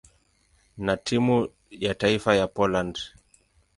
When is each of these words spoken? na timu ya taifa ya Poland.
na 0.77 0.97
timu 0.97 1.47
ya 1.71 1.95
taifa 1.95 2.35
ya 2.35 2.47
Poland. 2.47 2.97